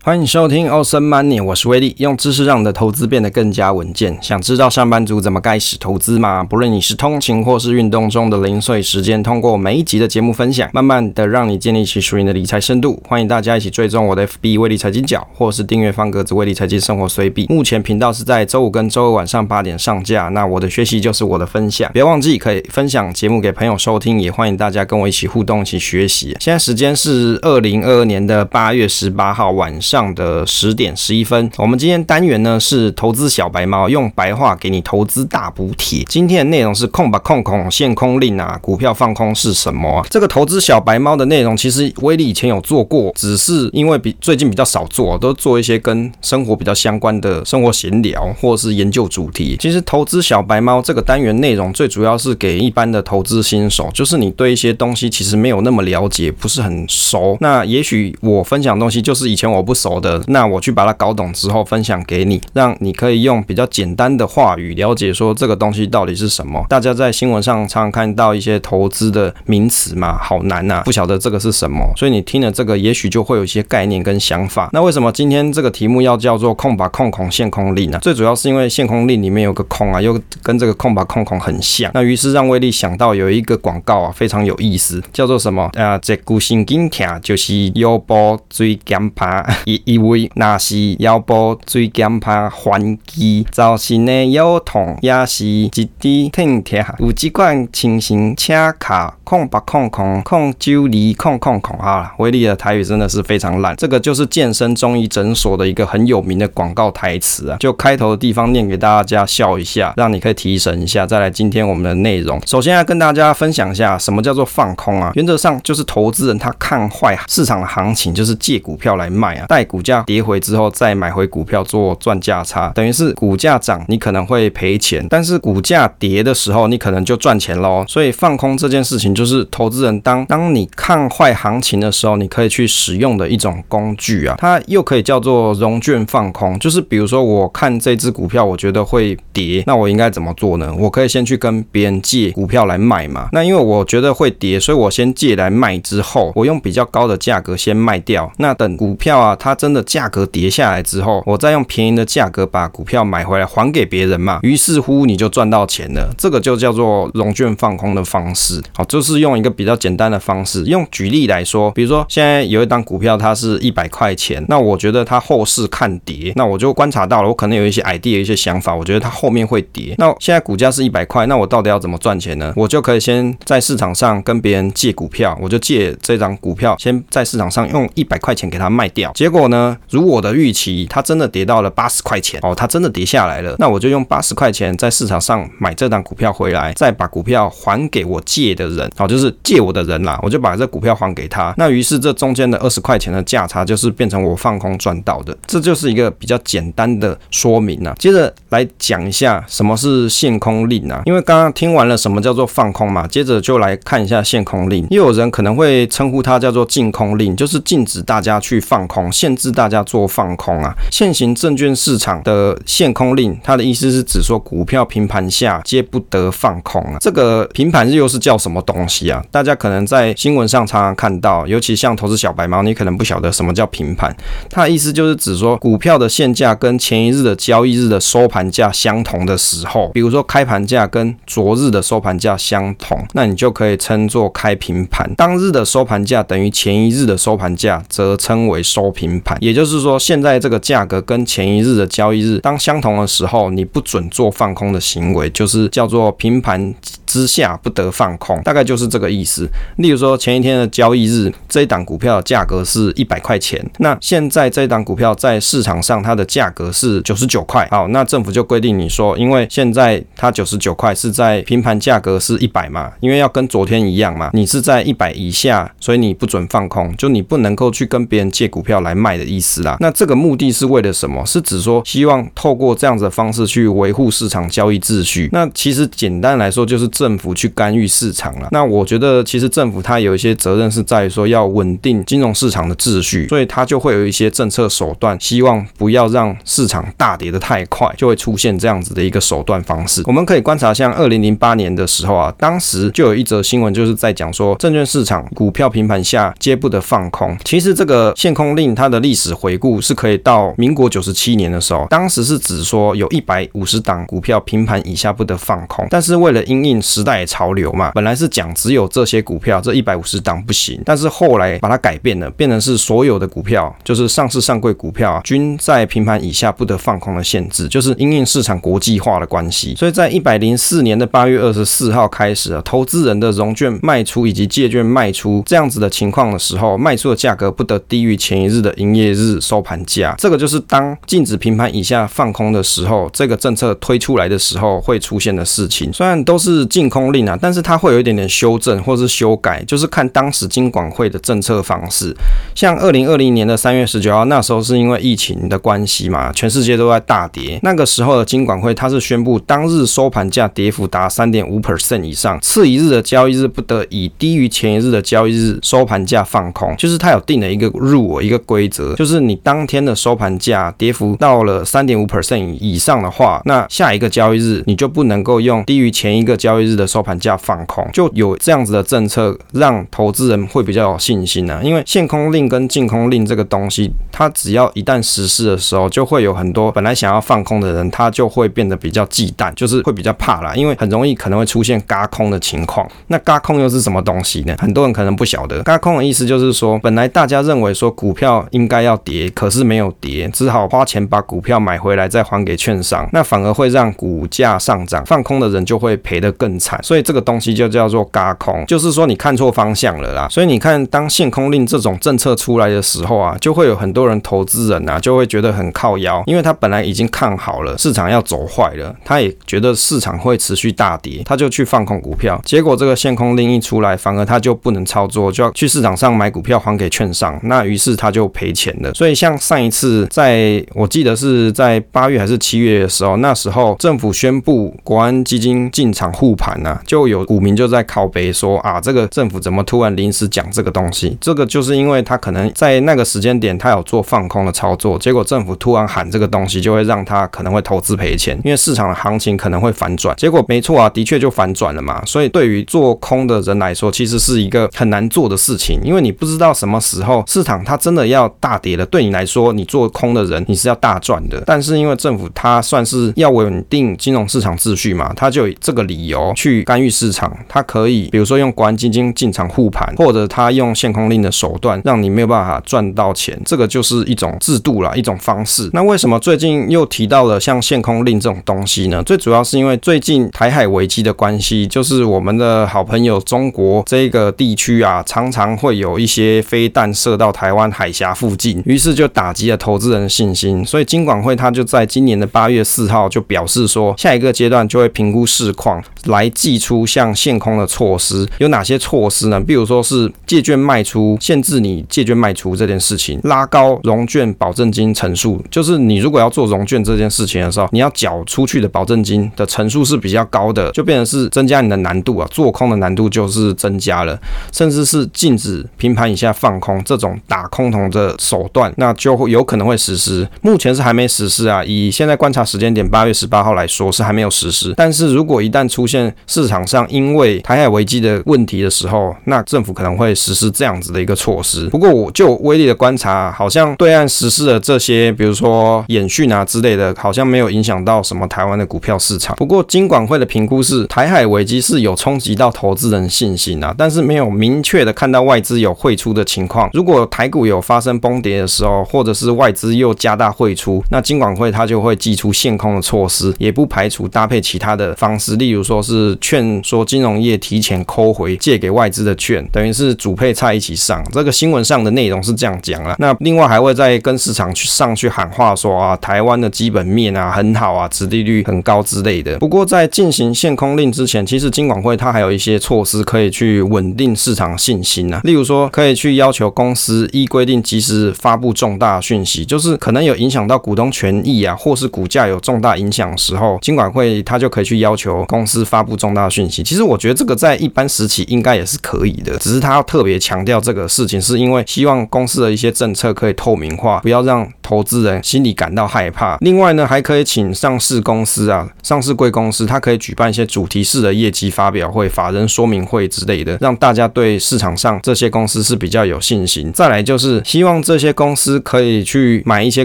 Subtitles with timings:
[0.00, 4.16] 欢迎收听 Awesome Money，我是威力，用知识让你的投资变得更加稳健。
[4.22, 6.42] 想知道上班族怎么开始投资吗？
[6.42, 13.02] 不论你是通勤或是运动中的零碎时间，通过每一集的节目分享，慢慢的让你建立起属于你的理财深度。
[13.06, 17.46] 欢迎大家一起追踪我的 FB 威力财经角，或是订阅方格子威力财经生活随笔。
[17.50, 20.28] 目前频道是在周五跟周二晚上八点上架。
[20.28, 26.36] 那我的学习就是我的分享，别忘记可以分享节目给朋友收听，也欢迎大家跟我一起互动，一起学习。
[26.40, 36.04] 现在时间是二零二二年的八月十八号晚上上的十点十一分，我们今天单元呢是投资小白猫，用白话给你投资大补贴。
[36.06, 40.06] 今天的内容是空吧空空限空令啊，股票放空是什么啊？
[40.10, 49.56] 这个投资小白猫的内容，其实威力以前有做过，只是因为比最近比较少做，都做一些跟生活比较相关的生活闲聊或是研究主题。
[49.58, 57.38] 其实投资小白猫这个单元内容，最主要是给一般的投资新手，就是你对一些东西其实没有那么了解，不是很熟。
[57.40, 60.22] 那也许我分享的东西就是以前我不熟的。
[60.26, 66.64] 那我去把它搞懂之后分享给你，让你可以用比较简单的话语了解说这个东西到底是什么。
[66.68, 71.84] 大家在新闻上常常看到一些投资的名词嘛，好难呐，不晓得这个是什么。
[71.96, 74.70] 所以你听了这个，也许就会有一些概念跟想法。
[74.72, 77.98] 那为什么今天这个题目要叫做空把空空限空令呢？
[78.00, 81.90] 最主要是因为限空令里面有个空啊，又跟这个空把空空很像。
[81.94, 85.62] 那于是让威利想到有一个广告啊，非常有意思，叫做什么？
[85.74, 90.30] 啊、呃，这股神经痛就是腰部椎间盘一一位。
[90.34, 96.82] 那是腰部椎间盘换气造成的腰痛，也是一滴疼痛。
[96.98, 102.14] 有几款情形，请卡空吧空空空九里空空空啊！
[102.18, 103.76] 威利的台语真的是非常烂。
[103.76, 111.06] 这个就是健身中医诊所的一个很有名的广告台词啊，就开头的地方念给大家笑一下，让你可以提神一下。
[111.06, 115.12] 再来今天我们的内容，首先要跟大家分享一下什么叫做放空啊？
[115.14, 127.84] 原则上就是投资人他看坏市场的行情，就是借股票来卖啊，待股价跌回之后再买回股票做赚价差，等于是股价涨你可能会赔钱，但是股价跌的时候你可能就赚钱喽。
[127.88, 134.36] 所以放空这件事情就是投资人当当你看坏行情的时候，你可以去使用的一种工具啊。
[134.38, 140.72] 它又可以叫做融券放空，就是比如说我看这只股票我觉得会跌，那我应该怎么做呢？
[140.78, 143.28] 我可以先去跟别人借股票来卖嘛。
[143.32, 148.30] 那因为我觉得会跌，所以我先借来卖之后，我用比较高的价格先卖掉。
[148.36, 150.48] 那等股票啊它它真的价格跌。
[150.48, 156.12] 下来之后，我再用便宜的价格把股票买回来还给别人嘛，于是乎你就赚到钱了。
[156.16, 158.60] 这个就叫做融券放空的方式。
[158.74, 160.64] 好，就是用一个比较简单的方式。
[160.64, 169.94] 用举例来说，比如说现在有一档股票，它是一百块钱，那我觉得它后市看跌，那我就观察到了，我可能有一些 idea、一些想法，我觉得它后面会跌。
[169.98, 172.52] 那现在股价是一百块，那我到底要怎么赚钱呢？
[172.56, 179.12] 我就可以先在市场上跟别人借股票，我就借这张股票，先在市场上用一百块钱给它卖掉。
[179.12, 183.54] 结果呢，如我的预期，它真的跌到了八十块钱哦，它真的跌下来了。
[183.60, 191.54] 那我就用八十块钱在市场上买这档股票回来，再把股票还给我借的人，好，就是借我的人啦，我就把这股票还给他。
[191.56, 197.94] 那于是这中间的二十块钱的价差就是变成我放空赚到的，这就是一个比较简单的说明啊。
[197.98, 204.86] 接着来讲一下什么是限空令啊，因为刚刚听完了什么叫做放空嘛，接着就来看一下限空令。
[204.90, 210.08] 又有人可能会称呼它叫做禁空令，就是禁止大家去放空，限限制大家做。
[210.08, 210.72] 放空啊！
[210.90, 216.96] 现行证券市场的限空令，它的意思是指说股票平盘下皆不得放空啊。
[216.98, 219.22] 这个平盘日又是叫什么东西啊？
[219.30, 224.16] 大家可能在新闻上常常看到，尤其像投资小白猫，你可能不晓得什么叫平盘。
[224.48, 235.08] 它的意思就是指说股票的现价跟前一日的交易日的收盘价相同的时候，比如说开盘价跟昨日的收盘价相同，那你就可以称作开平盘。
[235.16, 239.36] 当日的收盘价等于前一日的收盘价，则称为收平盘。
[239.40, 239.98] 也就是说。
[240.08, 246.74] 现在这个价格跟前一日的交易日当相同的时候，你不准做放空的行为，就是叫做平盘
[247.04, 249.46] 之下不得放空，大概就是这个意思。
[249.76, 257.68] 例如说，前一天的交易日，这一档股票的价格是一百块钱，那现在这一档股票在市场上它的价格是九十九块。
[257.70, 269.76] 好，那政府就规定你说，因为现在它九十九块是在平盘价格是一百嘛，因为要跟昨天一样嘛，你是在一百以下，所以你不准放空，就你不能够去跟别人借股票来卖的意思啦。
[269.80, 271.24] 那这个目的是为了什么？
[271.24, 275.30] 是指说希望透过这样子的方式去维护市场交易秩序。
[275.32, 276.86] 那其实简单来说就是。
[276.98, 290.02] 政府去干预市场了，那我觉得其实政府它有一些责任是在于说要稳定金融市场的秩序，所以它就会有一些政策手段，希望不要让市场大跌的太快，就会出现这样子的一个手段方式。
[290.06, 297.36] 我们可以观察，像二零零八年的时候啊，当时就有一则新闻就是在讲说，证券市场股票平盘下皆不得放空。
[297.44, 335.92] 其实这个限空令它的历史回顾是可以到民国九十七年的时候，当时是指说有一百五十档股票平盘以下不得放空，但是为了因应时代潮流嘛，本来是讲只有这些股票这一百五十档不行，但是后来把它改变了，变成是所有的股票，就是上市上柜股票，均在平盘以下不得放空的限制，就是因应市场国际化的关系，所以在一百零四年的八月二十四号开始啊，投资人的融券卖出以及借券卖出这样子的情况的时候，卖出的价格不得低于前一日的营业日收盘价，这个就是当禁止平盘以下放空的时候，这个政策推出来的时候会出现的事情。
[335.92, 342.14] 虽然都是禁空令啊，但是它会有一点点修正或是修改，就是看当时金管会的政策方式。
[342.54, 347.58] 像二零二零年的三月十九号，那时候是因为疫情的关系嘛，全世界都在大跌。
[347.62, 356.74] 那个时候的金管会它是宣布，当日收盘价跌幅达三点五 percent 以上，次一日的交易日不得以低于前一日的交易日收盘价放空。
[356.76, 367.88] 就是它有定了一个 rule 一个规则，就是你当天的收盘价跌幅到了三点五 percent 以上的话，那下一个交易日你就不能够用低于前一个交易日的收盘价放空。
[367.92, 371.60] 就有这样子的政策，让投资人会比较有信心呢、啊。
[371.62, 382.88] 因为限空令跟禁空令这个东西，它只要一旦实施的时候，就会有很多本来想要放空的人，他就会变得比较忌惮，就是会比较怕啦，因为很容易可能会出现嘎空的情况。
[383.08, 384.54] 那嘎空又是什么东西呢？
[384.58, 396.78] 很多人可能不晓得，嘎空的意思就是说，本来大家认为说股票应该要跌，可是没有跌，只好花钱把股票买回来再还给券商，那反而会让股价上涨，放空的人就会赔得更惨。
[396.82, 400.26] 所以这个东西就叫做轧空，就是说你看错方向了啦。
[400.28, 412.40] 所以你看，当限空令这种政策出来的时候啊，就会有很多人投资人啊，就会觉得很靠腰，因为他本来已经看好了市场要走坏了，他也觉得市场会持续大跌，他就去放空股票。
[412.44, 418.92] 结果这个限空令一出来，反而他就不能操作，就要去市场上买股票还给券商，那于是他就赔赔钱的。
[418.94, 431.16] 所以像上一次，在我记得是在八月还是七月的时候，那时候政府宣布国安基金进场护盘呢，就有股民就在靠北说啊，这个政府怎么突然临时讲这个东西？
[431.20, 440.16] 这个就是因为他可能在那个时间点他有做放空的操作，结果政府突然喊这个东西，就会让他可能会投资赔钱，因为市场的行情可能会反转。
[440.16, 442.02] 结果没错啊，的确就反转了嘛。
[442.06, 448.84] 所以对于做空的人来说，其实是一个很难做的事情，因为你不知道什么时候市场它真的要大跌了。
[448.86, 465.68] 对你来说，你做空的人你是要大赚的，但是因为政府它算是要稳定金融市场秩序嘛，它就有这个理由去干预市场，它可以比如说用国安基金进场护盘，或者它用限空令的手段让你没有办法赚到钱，这个就是一种制度啦，一种方式。
[465.72, 469.02] 那为什么最近又提到了像限空令这种东西呢？
[469.02, 480.62] 最主要是因为最近台海危机的关系，就是我们的好朋友中国这个地区啊，常常会有一些飞弹射到台湾海峡附附近，于是就打击了投资人的信心。
[480.64, 488.28] 所以金管会他就在今年的八月四号就表示说，下一个阶段就会评估市况，来祭出像限空的措施。
[488.38, 489.40] 有哪些措施呢？
[489.40, 504.18] 比如说是借券卖出，限制你借券卖出这件事情，拉高融券保证金乘数，就是你如果要做融券这件事情的时候，你要缴出去的保证金的乘数是比较高的，就变成是增加你的难度啊，做空的难度就是增加了，
[504.52, 510.28] 甚至是禁止平盘以下放空这种打空头的手段，那就会有可能会实施。
[510.42, 514.74] 目前是还没实施啊，以现在观察时间点八月十八号来说是还没有实施。
[514.76, 521.66] 但是如果一旦出现市场上因为台海危机的问题的时候，那政府可能会实施这样子的一个措施。
[521.68, 529.36] 不过我就威力的观察，好像对岸实施的这些，比如说演训啊之类的，好像没有影响到什么台湾的股票市场。
[529.36, 536.68] 不过金管会的评估是台海危机是有冲击到投资人信心啊，但是没有明确的看到外资有汇出的情况。
[536.72, 551.04] 如果台股有发生崩跌的时候，或者是外资又加大汇出，那金管会它就会祭出限空的措施，也不排除搭配其他的方式，例如说是劝说金融业提前扣回借给外资的券，等于是主配菜一起上。
[551.12, 552.94] 这个新闻上的内容是这样讲了。
[552.98, 559.38] 那另外还会再跟市场去上去喊话说啊，台湾的基本面啊很好啊，殖利率很高之类的。
[559.38, 576.62] 不过在进行限空令之前，其实金管会它还有一些措施可以去稳定市场信心啊，例如说可以去要求公司依规定及时发布重大讯息，就是可能有影响到股东权益啊，或是股价有重大影响的时候，金管会它就可以去要求公司发布重大讯息。
[576.62, 586.36] 其实我觉得这个在一般时期应该也是可以的，只是他要特别强调这个事情，是因为希望公司的一些政策可以透明化，不要让投资人心里感到害怕。
[586.40, 596.72] 另外呢，还可以请上市公司啊，上市贵公司，它可以举办一些主题式的业绩发表会、法人说明会之类的，让大家对市场上这些公司是比较有信心。
[596.72, 599.84] 再来就是希望这些公司可以去买一些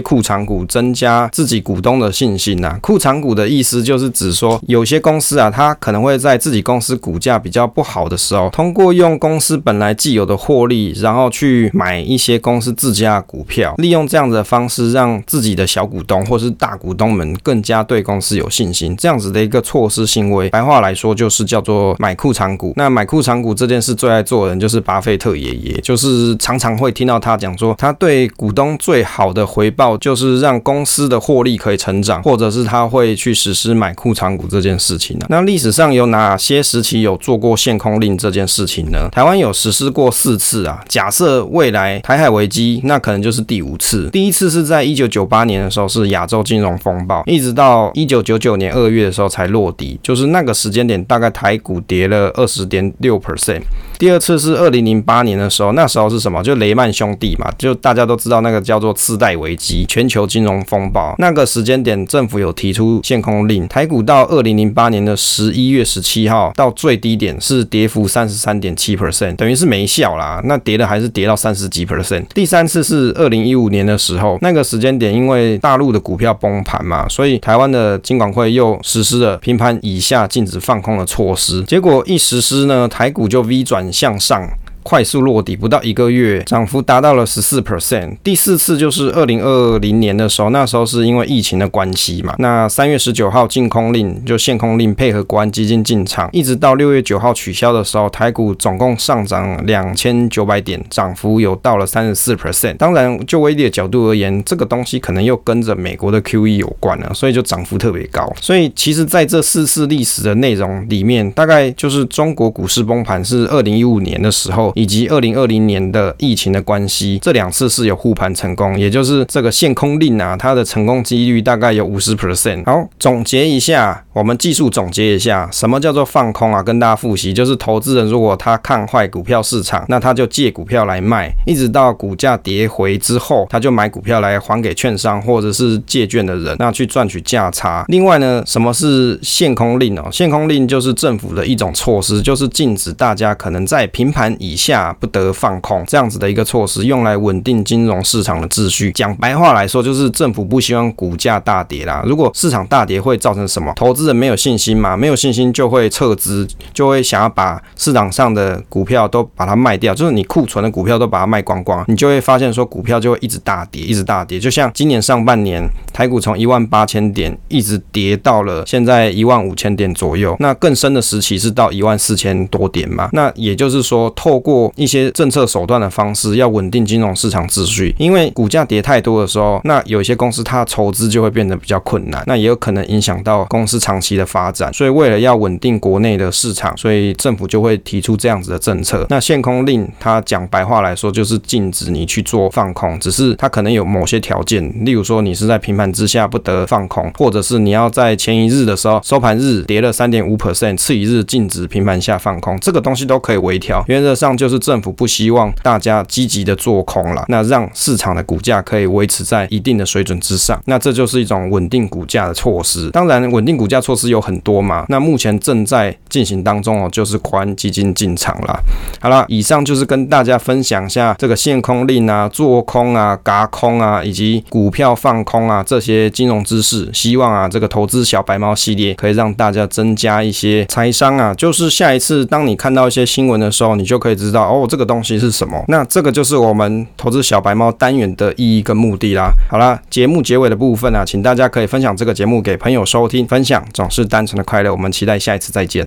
[0.00, 2.78] 库藏股，增加自己股东的信心呐。
[2.80, 18.94] 库藏股的意思就是指说，有些公司啊，它可能会在自己公司股价比较不好的时候，通过用公司本来既有的获利，然后去买一些公司自家股票，利用这样子的方式，让自己的小股东或是大股东们更加对公司有信心。
[18.96, 22.72] 这样子的一个措施行为，白话来说就是叫做买库藏股。
[22.76, 35.18] 那买库藏股这件事最爱做的人就是巴菲特爷爷，就是常常会听到他讲说，他对股东最好的回报就是让公司的获利可以成长，或者是他会去实施买库藏股这件事情。
[35.28, 39.08] 那历史史上有哪些时期有做过限空令这件事情呢？
[39.10, 40.84] 台湾有实施过四次啊。
[40.86, 44.10] 假设未来台海危机，那可能就是第五次。
[44.10, 53.62] 第一次是在一九九八年的时候，是亚洲金融风暴，一直到一九九九年二月的时候才落底，就是那个时间点，大概台股跌了二十点六 percent。
[53.98, 56.42] 第二次是二零零八年的时候，那时候是什么？
[56.42, 61.14] 就雷曼兄弟嘛，就大家都知道那个叫做次贷危机，全球金融风暴。
[61.16, 70.40] 那个时间点，政府有提出限空令，台股到二零零八年的十一月十七号到最低点是跌幅三十三点七 percent，等于是没效啦。
[70.44, 72.24] 那跌的还是跌到三十几 percent。
[72.34, 81.62] 第三次是二零一五年的时候，那个时间点因为大陆的股票崩盘嘛，所以台湾的金管会又实施了平盘以下禁止放空的措施。
[81.64, 84.48] 结果一实施呢，台股就 V 转向上。
[84.84, 88.16] 快速落底，不到一个月，涨幅达到了十四 percent。
[88.22, 92.34] 第四次就是二零二零年的时候，那时候是因为疫情的关系嘛。
[92.38, 102.76] 那三月十九号禁空令就限空令，配合国安基金进场，一直到六月九号取消的时候，台股总共上涨两千九百点，涨幅有到了三十四 percent。
[102.76, 108.30] 当然，就威力的角度而言，这个东西可能又跟着美国的 QE 有关了，所以就涨幅特别高。
[108.38, 114.73] 所以其实在这四次历史的内容里面，大概就是中国股市崩盘是二零一五年的时候。
[114.74, 122.64] 以及二零二零年的疫情的关系，这两次是有护盘成功，也就是这个限空令啊，它的成功几率大概有五十 percent。
[122.64, 126.62] 好，总结一下，我们技术总结一下，什么叫做放空啊？
[126.62, 137.84] 跟大家复习，就是投资人如果他看坏股票市场，那他就借股票来卖，一直到股价跌回之后，他就买股票来还给券商或者是借券的人，那去赚取价差。
[137.88, 140.08] 另外呢，什么是限空令哦？
[140.10, 144.64] 限空令就是政府的一种措施，就是禁止大家可能在平盘以下。
[144.64, 148.90] 下不得放空这样子的一个措施，用来稳定金融市场的秩序。
[148.92, 152.02] 讲白话来说，就是政府不希望股价大跌啦。
[152.06, 153.70] 如果市场大跌，会造成什么？
[153.76, 154.96] 投资人没有信心嘛？
[154.96, 164.38] 没有信心就会撤资，就会想要把市场上的股票都把它卖掉，就是你库存的股票都把它卖光光，你就会发现说股票就会一直大跌，一直大跌。
[164.38, 173.08] 就像今年上半年，台股从一万八千点一直跌到了现在一万五千点左右，那更深的时期是到一万四千多点嘛？
[173.12, 177.94] 那也就是说，透过一些政策手段的方式，要稳定金融市场秩序。
[177.98, 184.72] 因为股价跌太多的时候，那有些公司它筹资就会变得比较困难，那也有可能影响到公司长长期的发展。
[184.74, 189.06] 所以为了要稳定国内的市场，所以政府就会提出这样子的政策。
[189.08, 203.84] 那限空令，它讲白话来说就是禁止你去做放空，只是它可能有某些条件，例如说你是在平盘之下不得放空，或者是你要在前一日的时候收盘日跌了三点五 percent，次一日禁止平盘下放空，这个东西都可以微调。
[203.86, 204.54] 原则上就是。
[204.64, 212.88] 政府不希望大家积极的做空了，那让市场的股价可以维持在一定的水准之上，那这就是一种稳定股价的措施。
[212.92, 218.58] 当然，稳定股价措施有很多嘛，那目前正在进行当中哦，就是宽基金进场了。
[219.00, 226.88] 好了，以上就是跟大家分享一下这个限空令啊、做空啊、轧空啊，以及股票放空啊这些金融知识。
[226.94, 234.48] 希望啊，这个投资小白猫系列可以让大家增加一些财商啊，就是下一次当你看到一些新闻的时候，你就可以知道。
[234.48, 235.62] 哦，这个东西是什么？
[235.68, 239.30] 那这个就是我们投资小白猫单元的意义跟目的啦。
[239.50, 244.72] 好啦，节目结尾的部分啊，请大家可以分享这个节目给朋友收听，分享总是单纯的快乐。
[244.72, 245.82] 我们期待下一次再见。